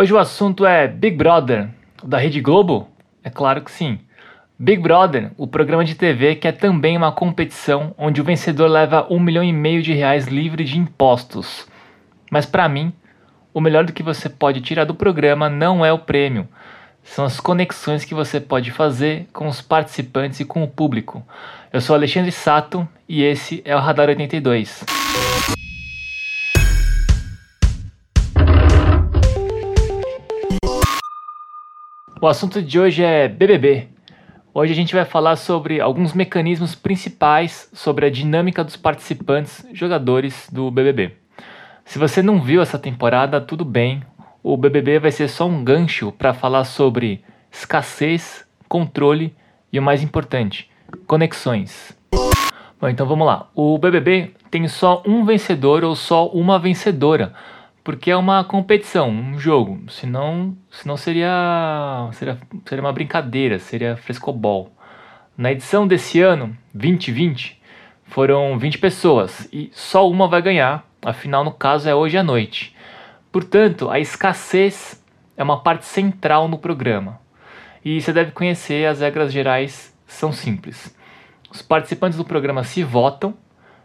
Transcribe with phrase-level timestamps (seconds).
[0.00, 1.70] Hoje o assunto é Big Brother,
[2.04, 2.88] da Rede Globo?
[3.24, 3.98] É claro que sim.
[4.56, 9.08] Big Brother, o programa de TV que é também uma competição onde o vencedor leva
[9.10, 11.66] um milhão e meio de reais livre de impostos.
[12.30, 12.92] Mas para mim,
[13.52, 16.46] o melhor do que você pode tirar do programa não é o prêmio,
[17.02, 21.26] são as conexões que você pode fazer com os participantes e com o público.
[21.72, 24.84] Eu sou Alexandre Sato e esse é o Radar 82.
[32.20, 33.90] O assunto de hoje é BBB.
[34.52, 40.48] Hoje a gente vai falar sobre alguns mecanismos principais sobre a dinâmica dos participantes, jogadores
[40.50, 41.12] do BBB.
[41.84, 44.02] Se você não viu essa temporada, tudo bem.
[44.42, 49.32] O BBB vai ser só um gancho para falar sobre escassez, controle
[49.72, 50.68] e o mais importante,
[51.06, 51.96] conexões.
[52.80, 53.48] Bom, então vamos lá.
[53.54, 57.32] O BBB tem só um vencedor ou só uma vencedora
[57.88, 59.80] porque é uma competição, um jogo.
[59.88, 64.70] Senão, senão seria, seria, seria uma brincadeira, seria frescobol.
[65.34, 67.58] Na edição desse ano, 2020,
[68.04, 72.76] foram 20 pessoas e só uma vai ganhar, afinal, no caso, é hoje à noite.
[73.32, 75.02] Portanto, a escassez
[75.34, 77.18] é uma parte central no programa.
[77.82, 80.94] E você deve conhecer as regras gerais, são simples.
[81.50, 83.32] Os participantes do programa se votam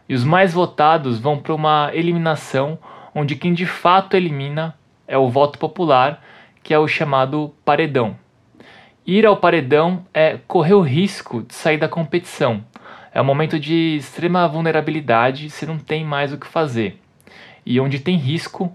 [0.06, 2.78] e os mais votados vão para uma eliminação
[3.14, 4.74] onde quem de fato elimina
[5.06, 6.22] é o voto popular,
[6.62, 8.16] que é o chamado paredão.
[9.06, 12.64] Ir ao paredão é correr o risco de sair da competição.
[13.12, 16.98] É um momento de extrema vulnerabilidade, você não tem mais o que fazer.
[17.64, 18.72] E onde tem risco,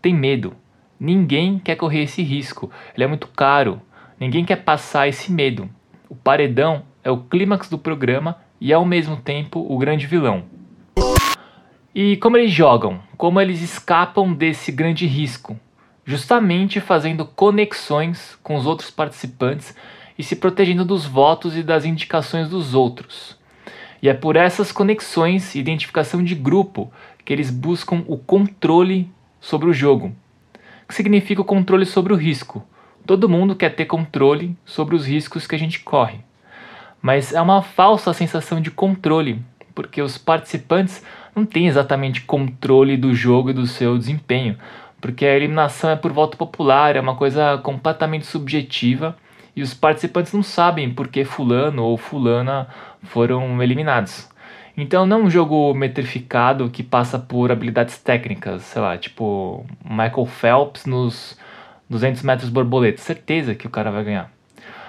[0.00, 0.54] tem medo.
[0.98, 3.80] Ninguém quer correr esse risco, ele é muito caro.
[4.18, 5.68] Ninguém quer passar esse medo.
[6.10, 10.44] O paredão é o clímax do programa e ao mesmo tempo o grande vilão.
[11.92, 13.00] E como eles jogam?
[13.16, 15.58] Como eles escapam desse grande risco?
[16.04, 19.74] Justamente fazendo conexões com os outros participantes
[20.16, 23.36] e se protegendo dos votos e das indicações dos outros.
[24.00, 26.92] E é por essas conexões e identificação de grupo
[27.24, 29.10] que eles buscam o controle
[29.40, 30.14] sobre o jogo.
[30.86, 32.64] Que significa o controle sobre o risco?
[33.04, 36.20] Todo mundo quer ter controle sobre os riscos que a gente corre.
[37.02, 39.42] Mas é uma falsa sensação de controle,
[39.74, 41.02] porque os participantes
[41.34, 44.56] não têm exatamente controle do jogo e do seu desempenho,
[45.00, 49.16] porque a eliminação é por voto popular, é uma coisa completamente subjetiva
[49.54, 52.68] e os participantes não sabem por que fulano ou fulana
[53.02, 54.28] foram eliminados.
[54.76, 60.26] Então não é um jogo metrificado que passa por habilidades técnicas, sei lá, tipo Michael
[60.26, 61.36] Phelps nos
[61.88, 64.30] 200 metros borboleta, certeza que o cara vai ganhar.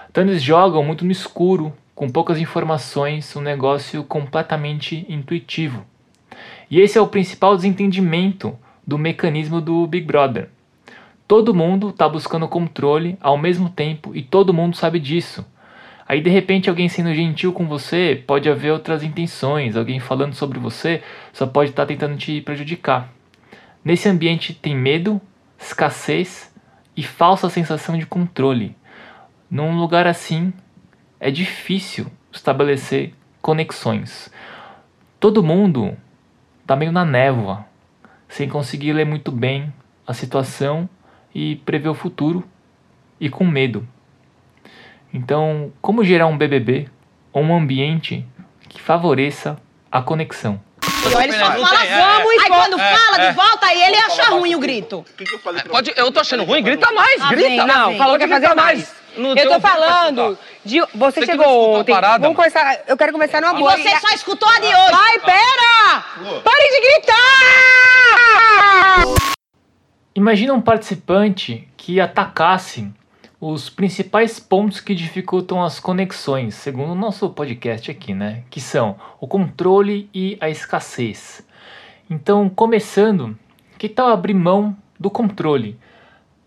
[0.09, 5.85] Então eles jogam muito no escuro, com poucas informações, um negócio completamente intuitivo.
[6.69, 10.49] E esse é o principal desentendimento do mecanismo do Big Brother.
[11.27, 15.45] Todo mundo está buscando controle ao mesmo tempo e todo mundo sabe disso.
[16.07, 20.59] Aí de repente alguém sendo gentil com você pode haver outras intenções, alguém falando sobre
[20.59, 21.01] você
[21.31, 23.09] só pode estar tá tentando te prejudicar.
[23.83, 25.21] Nesse ambiente tem medo,
[25.57, 26.53] escassez
[26.97, 28.75] e falsa sensação de controle.
[29.49, 30.51] Num lugar assim,
[31.17, 34.29] é difícil estabelecer conexões.
[35.19, 35.95] Todo mundo
[36.71, 37.65] está meio na névoa,
[38.29, 39.73] sem conseguir ler muito bem
[40.07, 40.89] a situação
[41.35, 42.47] e prever o futuro
[43.19, 43.85] e com medo.
[45.13, 46.87] Então, como gerar um BBB
[47.33, 48.25] ou um ambiente
[48.69, 49.59] que favoreça
[49.91, 50.61] a conexão?
[50.81, 54.29] Ele só fala é, vamos e Aí quando é, fala de volta, aí ele acha
[54.29, 55.03] ruim o grito.
[55.69, 56.63] Pode, eu tô achando ruim?
[56.63, 57.65] Grita mais, grita.
[57.65, 59.00] Não, falou que ia fazer mais.
[59.17, 60.79] No eu tô falando de.
[60.79, 61.91] Você, você chegou ontem.
[61.93, 62.81] Parada, Vamos conversar.
[62.87, 63.77] Eu quero conversar numa boa.
[63.77, 64.91] E você só escutou a de hoje.
[64.91, 66.05] Vai, pera!
[66.43, 67.21] Pare de gritar!
[70.15, 72.91] Imagina um participante que atacasse
[73.39, 78.43] os principais pontos que dificultam as conexões, segundo o nosso podcast aqui, né?
[78.49, 81.43] Que são o controle e a escassez.
[82.09, 83.37] Então, começando,
[83.79, 85.79] que tal abrir mão do controle?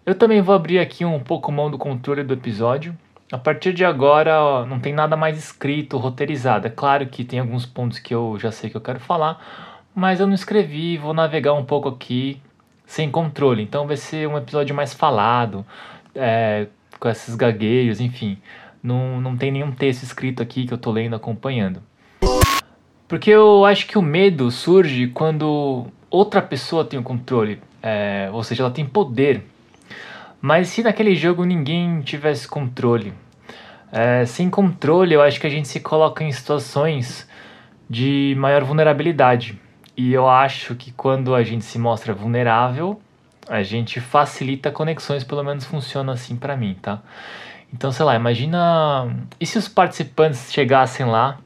[0.06, 2.94] Eu também vou abrir aqui um pouco mão do controle do episódio.
[3.32, 6.66] A partir de agora, ó, não tem nada mais escrito, roteirizado.
[6.66, 10.20] É claro que tem alguns pontos que eu já sei que eu quero falar, mas
[10.20, 12.38] eu não escrevi, vou navegar um pouco aqui
[12.84, 13.62] sem controle.
[13.62, 15.64] Então vai ser um episódio mais falado,
[16.14, 16.66] é,
[17.00, 18.36] com esses gagueios, enfim.
[18.82, 21.82] Não, não tem nenhum texto escrito aqui que eu tô lendo, acompanhando.
[23.08, 28.42] Porque eu acho que o medo surge quando outra pessoa tem o controle, é, ou
[28.44, 29.53] seja, ela tem poder
[30.44, 33.14] mas se naquele jogo ninguém tivesse controle?
[33.90, 37.26] É, sem controle, eu acho que a gente se coloca em situações
[37.88, 39.58] de maior vulnerabilidade.
[39.96, 43.00] E eu acho que quando a gente se mostra vulnerável,
[43.48, 47.00] a gente facilita conexões, pelo menos funciona assim para mim, tá?
[47.72, 49.16] Então, sei lá, imagina.
[49.40, 51.38] E se os participantes chegassem lá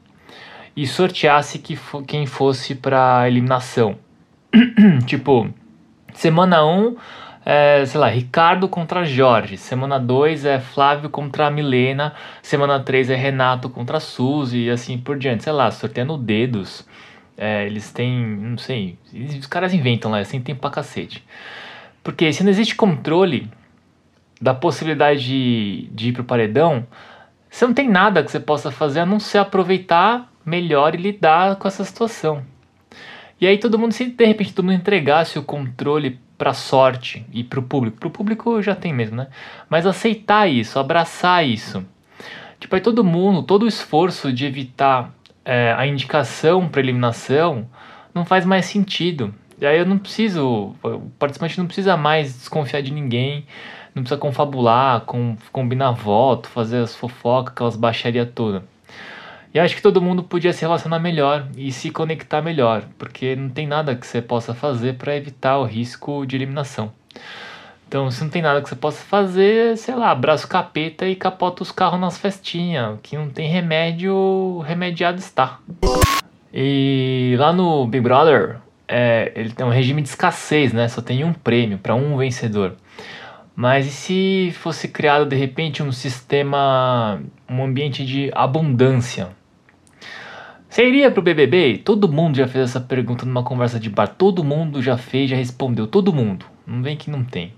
[0.75, 3.97] e sorteasse que fo quem fosse pra eliminação?
[5.07, 5.49] tipo,
[6.13, 6.97] semana 1, um,
[7.51, 9.57] é, sei lá, Ricardo contra Jorge.
[9.57, 12.13] Semana 2 é Flávio contra Milena.
[12.43, 15.45] Semana 3 é Renato contra Suzy e assim por diante.
[15.45, 16.87] Sei lá, sorteando dedos.
[17.35, 18.99] É, eles têm, não sei,
[19.39, 21.25] os caras inventam lá, assim tem pra cacete.
[22.03, 23.49] Porque se não existe controle
[24.39, 26.85] da possibilidade de, de ir pro paredão,
[27.49, 31.55] você não tem nada que você possa fazer a não ser aproveitar melhor e lidar
[31.55, 32.43] com essa situação.
[33.41, 37.43] E aí todo mundo, se de repente todo mundo entregasse o controle para sorte e
[37.43, 39.27] para o público, para o público já tem mesmo, né?
[39.69, 41.85] Mas aceitar isso, abraçar isso.
[42.57, 45.13] Tipo, aí todo mundo, todo o esforço de evitar
[45.43, 47.67] é, a indicação para eliminação
[48.15, 49.35] não faz mais sentido.
[49.59, 53.45] E aí eu não preciso, o participante não precisa mais desconfiar de ninguém,
[53.93, 58.63] não precisa confabular, com, combinar voto, fazer as fofocas, aquelas baixaria toda.
[59.53, 63.49] E acho que todo mundo podia se relacionar melhor e se conectar melhor, porque não
[63.49, 66.91] tem nada que você possa fazer para evitar o risco de eliminação.
[67.87, 71.15] Então, se não tem nada que você possa fazer, sei lá, abraça o capeta e
[71.15, 75.59] capota os carros nas festinhas, que não tem remédio, remediado está.
[76.53, 78.57] E lá no Big Brother,
[78.87, 80.87] é, ele tem um regime de escassez, né?
[80.87, 82.75] Só tem um prêmio para um vencedor.
[83.55, 87.19] Mas e se fosse criado de repente um sistema,
[87.49, 89.29] um ambiente de abundância?
[90.69, 91.81] Você iria pro BBB?
[91.83, 94.07] Todo mundo já fez essa pergunta numa conversa de bar.
[94.07, 95.87] Todo mundo já fez, já respondeu.
[95.87, 96.45] Todo mundo.
[96.65, 97.53] Não vem que não tem.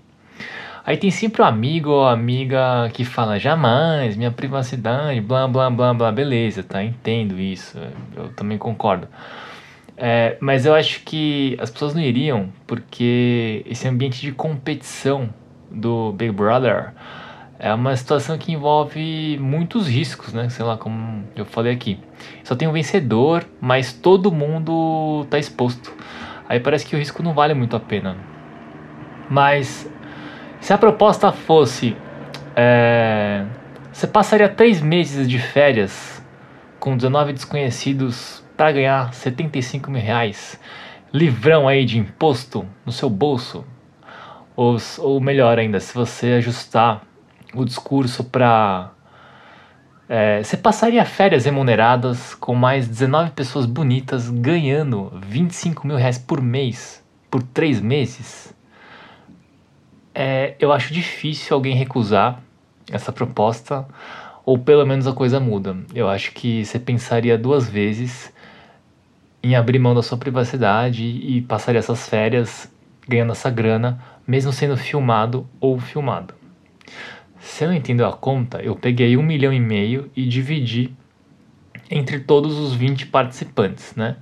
[0.84, 5.94] Aí tem sempre um amigo ou amiga que fala jamais, minha privacidade, blá blá blá
[5.94, 6.82] blá, beleza, tá?
[6.82, 7.78] Entendo isso,
[8.16, 9.06] eu também concordo.
[9.96, 15.28] É, mas eu acho que as pessoas não iriam porque esse ambiente de competição
[15.70, 16.92] do Big Brother
[17.62, 20.48] é uma situação que envolve muitos riscos, né?
[20.48, 21.96] Sei lá, como eu falei aqui.
[22.42, 25.94] Só tem um vencedor, mas todo mundo tá exposto.
[26.48, 28.16] Aí parece que o risco não vale muito a pena.
[29.30, 29.88] Mas
[30.60, 31.96] se a proposta fosse.
[32.56, 33.44] É,
[33.92, 36.20] você passaria três meses de férias
[36.80, 40.60] com 19 desconhecidos para ganhar 75 mil reais,
[41.12, 43.64] livrão aí de imposto no seu bolso.
[44.56, 47.11] Ou, ou melhor ainda, se você ajustar
[47.54, 48.90] o discurso para.
[50.08, 56.42] É, você passaria férias remuneradas com mais 19 pessoas bonitas ganhando 25 mil reais por
[56.42, 58.54] mês por três meses?
[60.14, 62.42] É, eu acho difícil alguém recusar
[62.90, 63.86] essa proposta,
[64.44, 65.74] ou pelo menos a coisa muda.
[65.94, 68.30] Eu acho que você pensaria duas vezes
[69.42, 72.70] em abrir mão da sua privacidade e passaria essas férias
[73.08, 76.34] ganhando essa grana, mesmo sendo filmado ou filmado.
[77.42, 80.94] Se eu não entendeu a conta, eu peguei um milhão e meio e dividi
[81.90, 84.16] entre todos os 20 participantes, né?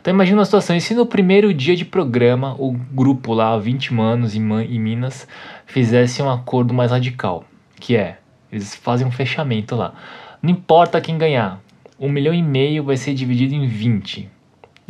[0.00, 3.94] Então imagina uma situação, e se no primeiro dia de programa o grupo lá, 20
[3.94, 5.26] manos e, man, e minas,
[5.64, 7.42] fizesse um acordo mais radical,
[7.80, 8.18] que é,
[8.52, 9.94] eles fazem um fechamento lá.
[10.42, 11.60] Não importa quem ganhar,
[11.98, 14.28] um milhão e meio vai ser dividido em 20.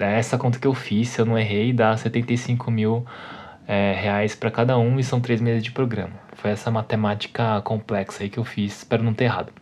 [0.01, 3.07] É essa conta que eu fiz, se eu não errei, dá 75 mil
[3.69, 6.15] é, reais para cada um e são três meses de programa.
[6.33, 9.53] Foi essa matemática complexa aí que eu fiz, espero não ter errado.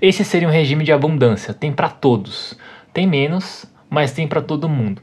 [0.00, 2.56] Esse seria um regime de abundância, tem para todos.
[2.92, 5.02] Tem menos, mas tem para todo mundo.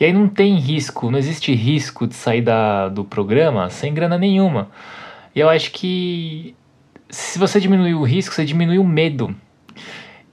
[0.00, 4.16] E aí não tem risco, não existe risco de sair da, do programa sem grana
[4.16, 4.70] nenhuma.
[5.34, 6.54] E eu acho que
[7.10, 9.34] se você diminuir o risco, você diminui o medo.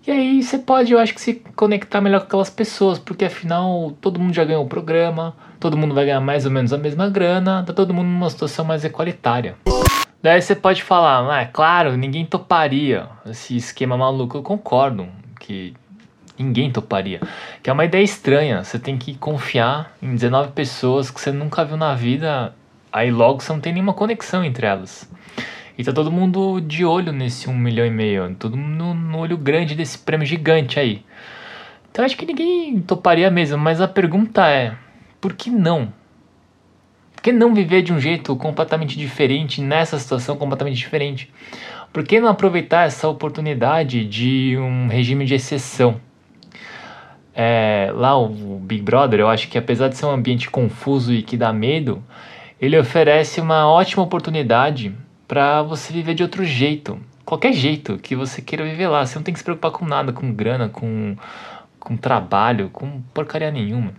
[0.10, 3.94] E aí você pode, eu acho que se conectar melhor com aquelas pessoas, porque afinal
[4.02, 7.08] todo mundo já ganhou o programa, todo mundo vai ganhar mais ou menos a mesma
[7.08, 9.56] grana, tá todo mundo numa situação mais equalitária.
[10.20, 14.36] Daí você pode falar, ah, é claro, ninguém toparia esse esquema maluco.
[14.36, 15.08] Eu concordo
[15.40, 15.76] que
[16.40, 17.22] ninguém toparia.
[17.62, 18.64] Que é uma ideia estranha.
[18.64, 22.56] Você tem que confiar em 19 pessoas que você nunca viu na vida,
[22.92, 25.08] aí logo você não tem nenhuma conexão entre elas.
[25.80, 29.38] E tá todo mundo de olho nesse um milhão e meio, todo mundo no olho
[29.38, 31.06] grande desse prêmio gigante aí.
[31.90, 34.76] Então acho que ninguém toparia mesmo, mas a pergunta é:
[35.22, 35.94] por que não?
[37.16, 41.32] Por que não viver de um jeito completamente diferente, nessa situação completamente diferente?
[41.94, 46.02] Por que não aproveitar essa oportunidade de um regime de exceção?
[47.34, 51.24] É, lá o Big Brother, eu acho que apesar de ser um ambiente confuso e
[51.24, 52.04] que dá medo,
[52.60, 54.94] ele oferece uma ótima oportunidade
[55.30, 57.00] para você viver de outro jeito.
[57.24, 59.06] Qualquer jeito que você queira viver lá.
[59.06, 61.16] Você não tem que se preocupar com nada, com grana, com,
[61.80, 63.94] com trabalho, com porcaria nenhuma.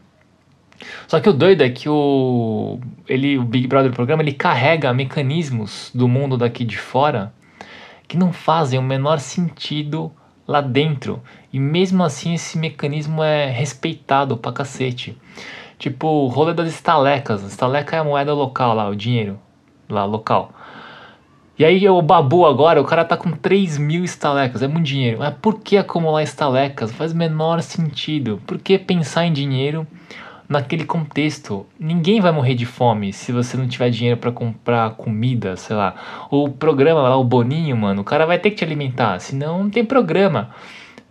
[1.06, 5.92] Só que o doido é que o, ele, o Big Brother programa ele carrega mecanismos
[5.94, 7.32] do mundo daqui de fora
[8.08, 10.10] que não fazem o menor sentido
[10.49, 11.22] lá dentro.
[11.52, 15.16] E mesmo assim esse mecanismo é respeitado pra cacete.
[15.78, 17.44] Tipo, o rolê das estalecas.
[17.44, 19.38] Estaleca é a moeda local lá, o dinheiro
[19.88, 20.52] lá local.
[21.60, 25.18] E aí o Babu agora, o cara tá com 3 mil estalecas, é muito dinheiro.
[25.18, 26.90] Mas por que acumular estalecas?
[26.90, 28.40] Faz menor sentido.
[28.46, 29.86] Por que pensar em dinheiro
[30.48, 31.66] naquele contexto.
[31.78, 35.96] Ninguém vai morrer de fome se você não tiver dinheiro para comprar comida, sei lá.
[36.30, 39.68] O programa lá, o Boninho, mano, o cara vai ter que te alimentar, senão não
[39.68, 40.48] tem programa.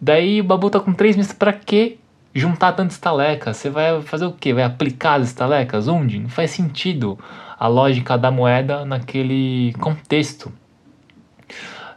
[0.02, 2.00] Daí o Babu tá com 3 meses pra quê?
[2.34, 3.54] Juntar tanta estaleca.
[3.54, 4.52] Você vai fazer o quê?
[4.52, 5.88] Vai aplicar as estalecas?
[5.88, 6.18] Onde?
[6.18, 7.20] Não faz sentido
[7.60, 10.52] a lógica da moeda naquele contexto.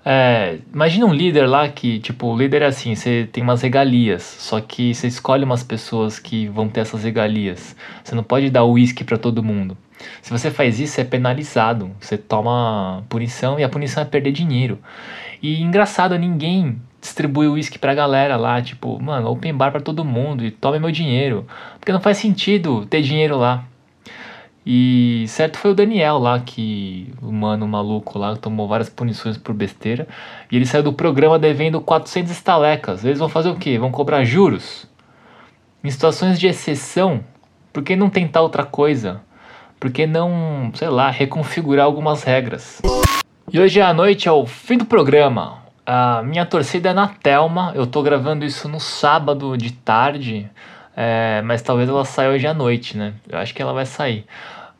[0.04, 4.22] É, imagina um líder lá que, tipo, o líder é assim, você tem umas regalias,
[4.22, 7.76] só que você escolhe umas pessoas que vão ter essas regalias.
[8.02, 9.76] Você não pode dar uísque para todo mundo.
[10.20, 11.92] Se você faz isso, é penalizado.
[12.00, 14.80] Você toma punição e a punição é perder dinheiro.
[15.40, 20.44] E engraçado, ninguém distribui uísque pra galera lá, tipo, mano, open bar para todo mundo
[20.44, 21.46] e tome meu dinheiro.
[21.78, 23.64] Porque não faz sentido ter dinheiro lá.
[24.64, 29.54] E certo foi o Daniel lá, que o mano maluco lá tomou várias punições por
[29.54, 30.06] besteira.
[30.50, 33.04] E ele saiu do programa devendo 400 estalecas.
[33.04, 33.76] Eles vão fazer o quê?
[33.78, 34.86] Vão cobrar juros?
[35.82, 37.24] Em situações de exceção,
[37.72, 39.20] por que não tentar outra coisa?
[39.80, 42.80] Por que não, sei lá, reconfigurar algumas regras?
[43.52, 45.58] E hoje à noite é o fim do programa.
[45.84, 47.72] A minha torcida é na Telma.
[47.74, 50.48] Eu tô gravando isso no sábado de tarde.
[50.96, 53.14] É, mas talvez ela saia hoje à noite, né?
[53.28, 54.26] Eu acho que ela vai sair.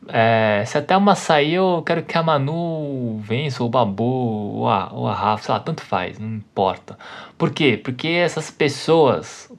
[0.07, 4.69] É, se até uma sair, eu quero que a Manu vença, ou o Babu, ou
[4.69, 6.97] a, ou a Rafa, sei lá, tanto faz, não importa.
[7.37, 7.79] Por quê?
[7.81, 9.51] Porque essas pessoas,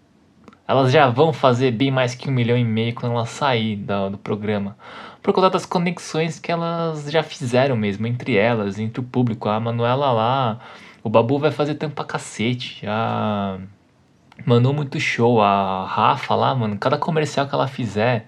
[0.69, 4.11] elas já vão fazer bem mais que um milhão e meio quando elas sair do,
[4.11, 4.77] do programa.
[5.23, 9.49] Por conta das conexões que elas já fizeram mesmo, entre elas, entre o público.
[9.49, 10.61] A Manuela lá,
[11.03, 12.87] o Babu vai fazer tempo pra cacete.
[12.87, 13.59] A
[14.45, 15.41] mandou muito show.
[15.41, 18.27] A Rafa lá, mano, cada comercial que ela fizer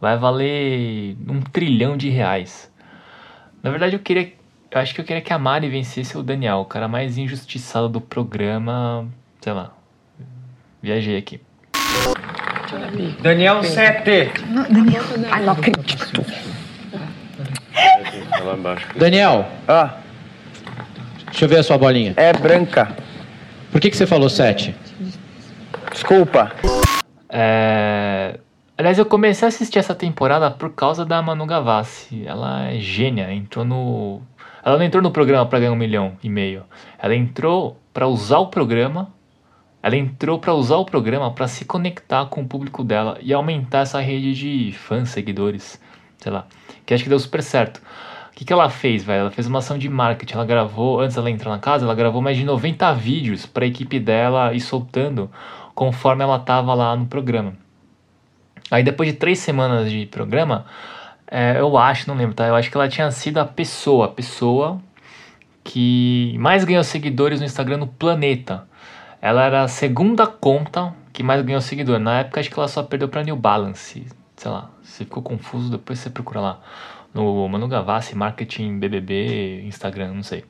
[0.00, 2.70] vai valer um trilhão de reais.
[3.62, 4.32] Na verdade, eu queria.
[4.70, 7.88] Eu acho que eu queria que a Mari vencesse o Daniel, o cara mais injustiçado
[7.88, 9.06] do programa.
[9.40, 9.70] Sei lá.
[10.82, 11.40] Viajei aqui.
[13.20, 14.32] Daniel 7.
[14.70, 16.24] Daniel, ai, não acredito.
[18.96, 19.48] Daniel.
[19.68, 19.98] Ah.
[21.26, 22.14] Deixa eu ver a sua bolinha.
[22.16, 22.96] É branca.
[23.70, 24.74] Por que, que você falou 7?
[25.92, 26.52] Desculpa.
[27.28, 28.38] É...
[28.76, 32.24] Aliás, eu comecei a assistir essa temporada por causa da Manu Gavassi.
[32.26, 34.22] Ela é gênia, entrou no.
[34.64, 36.64] Ela não entrou no programa para ganhar um milhão e meio.
[36.98, 39.12] Ela entrou para usar o programa.
[39.82, 43.80] Ela entrou para usar o programa para se conectar com o público dela e aumentar
[43.80, 45.80] essa rede de fãs, seguidores,
[46.18, 46.46] sei lá.
[46.86, 47.82] Que acho que deu super certo.
[48.32, 49.20] O que, que ela fez, velho?
[49.20, 50.34] Ela fez uma ação de marketing.
[50.34, 53.68] Ela gravou, antes dela entrar na casa, ela gravou mais de 90 vídeos para a
[53.68, 55.30] equipe dela ir soltando
[55.74, 57.54] conforme ela estava lá no programa.
[58.70, 60.64] Aí depois de três semanas de programa,
[61.30, 62.46] é, eu acho, não lembro, tá?
[62.46, 64.80] Eu acho que ela tinha sido a pessoa, a pessoa
[65.64, 68.66] que mais ganhou seguidores no Instagram no planeta.
[69.20, 71.98] Ela era a segunda conta que mais ganhou seguidor.
[71.98, 74.06] Na época acho que ela só perdeu para New Balance.
[74.36, 76.60] Sei lá, se ficou confuso, depois você procura lá.
[77.14, 80.44] No Manu Gavassi, Marketing BBB, Instagram, não sei.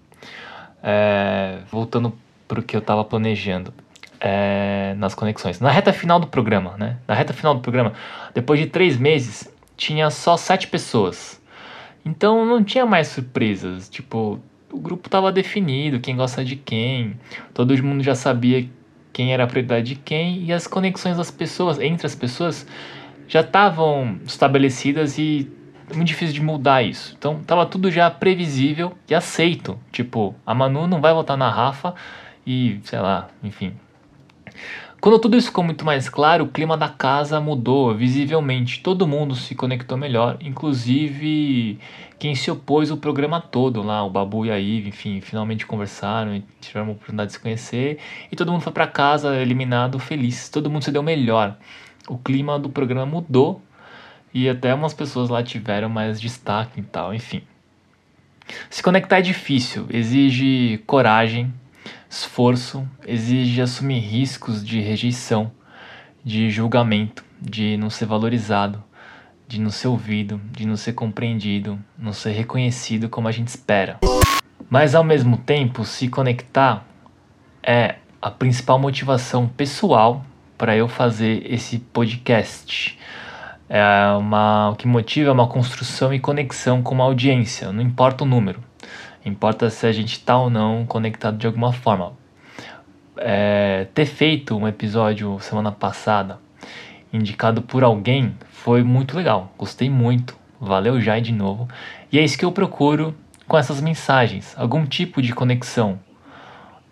[0.82, 2.16] É, voltando
[2.48, 3.74] pro que eu tava planejando
[4.24, 5.58] é, nas conexões.
[5.58, 6.96] Na reta final do programa, né?
[7.08, 7.92] Na reta final do programa,
[8.32, 11.42] depois de três meses, tinha só sete pessoas.
[12.04, 13.88] Então não tinha mais surpresas.
[13.88, 14.38] Tipo,
[14.72, 17.18] o grupo estava definido, quem gosta de quem.
[17.52, 18.68] Todo mundo já sabia
[19.12, 20.44] quem era a prioridade de quem.
[20.44, 22.64] E as conexões das pessoas, entre as pessoas,
[23.26, 25.50] já estavam estabelecidas e
[25.92, 27.16] muito difícil de mudar isso.
[27.18, 29.76] Então tava tudo já previsível e aceito.
[29.90, 31.92] Tipo, a Manu não vai votar na Rafa
[32.46, 33.74] e, sei lá, enfim,
[35.02, 38.80] quando tudo isso ficou muito mais claro, o clima da casa mudou visivelmente.
[38.80, 41.76] Todo mundo se conectou melhor, inclusive
[42.20, 46.36] quem se opôs o programa todo lá, o Babu e a Ive, enfim, finalmente conversaram
[46.36, 47.98] e tiveram a oportunidade de se conhecer.
[48.30, 50.48] E todo mundo foi para casa eliminado feliz.
[50.48, 51.56] Todo mundo se deu melhor.
[52.06, 53.60] O clima do programa mudou
[54.32, 57.42] e até umas pessoas lá tiveram mais destaque e tal, enfim.
[58.70, 61.52] Se conectar é difícil, exige coragem,
[62.12, 65.50] esforço exige assumir riscos de rejeição,
[66.22, 68.84] de julgamento, de não ser valorizado,
[69.48, 73.98] de não ser ouvido, de não ser compreendido, não ser reconhecido como a gente espera.
[74.68, 76.84] Mas ao mesmo tempo, se conectar
[77.62, 80.22] é a principal motivação pessoal
[80.58, 82.98] para eu fazer esse podcast.
[83.70, 83.82] É
[84.18, 88.26] uma, o que motiva é uma construção e conexão com uma audiência, não importa o
[88.26, 88.62] número.
[89.24, 92.12] Importa se a gente está ou não conectado de alguma forma.
[93.16, 96.40] É, ter feito um episódio semana passada
[97.12, 99.52] indicado por alguém foi muito legal.
[99.58, 100.36] Gostei muito.
[100.60, 101.68] Valeu já de novo.
[102.10, 103.14] E é isso que eu procuro
[103.46, 104.54] com essas mensagens.
[104.56, 106.00] Algum tipo de conexão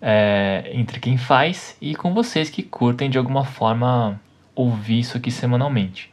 [0.01, 4.19] é, entre quem faz e com vocês que curtem de alguma forma
[4.55, 6.11] ouvir isso aqui semanalmente.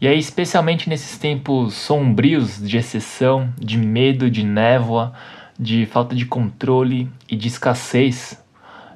[0.00, 5.12] E aí, especialmente nesses tempos sombrios de exceção, de medo, de névoa,
[5.58, 8.40] de falta de controle e de escassez,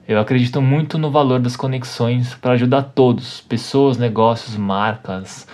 [0.06, 5.48] eu acredito muito no valor das conexões para ajudar todos, pessoas, negócios, marcas,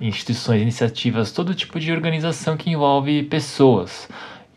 [0.00, 4.08] instituições, iniciativas, todo tipo de organização que envolve pessoas.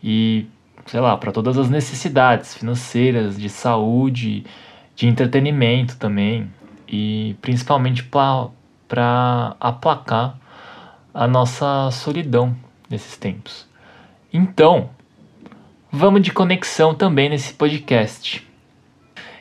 [0.02, 0.46] E,
[0.86, 4.44] sei lá, para todas as necessidades financeiras, de saúde,
[4.96, 6.50] de entretenimento também.
[6.88, 8.48] E principalmente para
[8.92, 10.36] para aplacar
[11.14, 12.54] a nossa solidão
[12.90, 13.66] nesses tempos.
[14.30, 14.90] Então,
[15.90, 18.46] vamos de conexão também nesse podcast.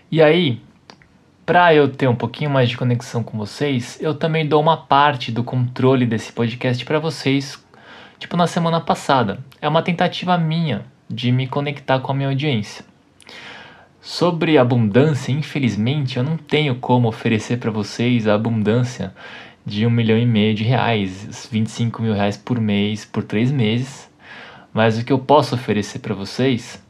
[0.09, 0.61] E aí,
[1.45, 5.33] para eu ter um pouquinho mais de conexão com vocês, eu também dou uma parte
[5.33, 7.61] do controle desse podcast para vocês,
[8.17, 9.39] tipo na semana passada.
[9.61, 12.85] É uma tentativa minha de me conectar com a minha audiência.
[14.03, 19.13] Sobre abundância, infelizmente, eu não tenho como oferecer para vocês a abundância
[19.63, 24.09] de um milhão e meio de reais, 25 mil reais por mês, por três meses.
[24.73, 26.83] Mas o que eu posso oferecer para vocês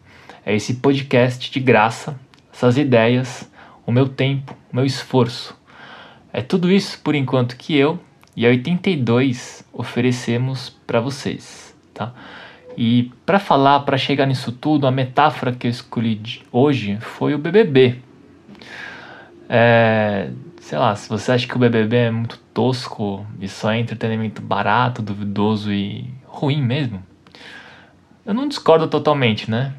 [0.46, 2.18] é esse podcast de graça,
[2.54, 3.52] essas ideias,
[3.86, 5.54] o meu tempo, o meu esforço.
[6.32, 8.00] É tudo isso por enquanto que eu
[8.38, 12.14] e a 82 oferecemos para vocês, tá?
[12.78, 17.38] E para falar, para chegar nisso tudo, a metáfora que eu escolhi hoje foi o
[17.38, 18.00] BBB.
[19.50, 20.30] É,
[20.62, 24.42] sei lá, se você acha que o BBB é muito tosco e só é entretenimento
[24.42, 27.04] barato, duvidoso e ruim mesmo,
[28.26, 29.74] eu não discordo totalmente, né?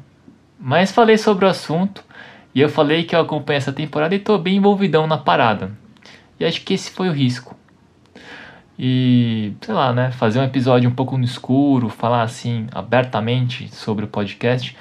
[0.59, 2.03] Mas falei sobre o assunto
[2.53, 5.71] e eu falei que eu acompanho essa temporada e tô bem envolvidão na parada.
[6.39, 7.55] E acho que esse foi o risco
[8.77, 14.05] e, sei lá, né, fazer um episódio um pouco no escuro, falar assim abertamente sobre
[14.05, 14.75] o podcast,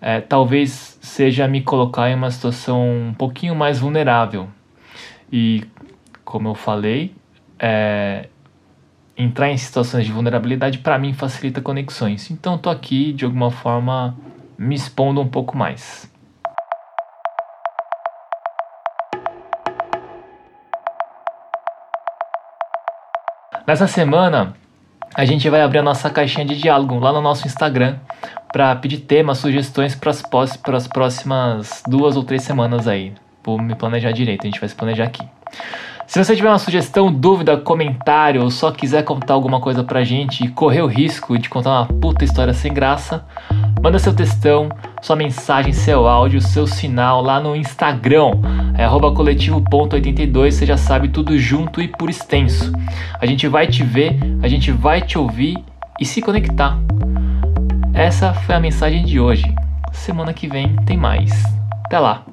[0.00, 4.48] é, talvez seja me colocar em uma situação um pouquinho mais vulnerável.
[5.32, 5.64] E,
[6.24, 7.14] como eu falei,
[7.58, 8.28] é,
[9.16, 12.30] entrar em situações de vulnerabilidade para mim facilita conexões.
[12.30, 14.16] Então, tô aqui de alguma forma
[14.58, 16.11] me expondo um pouco mais.
[23.64, 24.54] Nessa semana,
[25.14, 27.96] a gente vai abrir a nossa caixinha de diálogo lá no nosso Instagram
[28.52, 33.12] para pedir temas, sugestões para as próximas duas ou três semanas aí.
[33.44, 35.22] Vou me planejar direito, a gente vai se planejar aqui.
[36.08, 40.44] Se você tiver uma sugestão, dúvida, comentário ou só quiser contar alguma coisa pra gente
[40.44, 43.24] e correr o risco de contar uma puta história sem graça,
[43.82, 44.68] manda seu textão,
[45.02, 48.30] sua mensagem, seu áudio, seu sinal lá no Instagram,
[48.78, 52.72] é coletivo.82, você já sabe tudo junto e por extenso.
[53.20, 55.56] A gente vai te ver, a gente vai te ouvir
[56.00, 56.78] e se conectar.
[57.92, 59.52] Essa foi a mensagem de hoje.
[59.92, 61.42] Semana que vem tem mais.
[61.84, 62.31] Até lá!